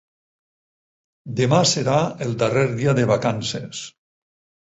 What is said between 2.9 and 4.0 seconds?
de vacances.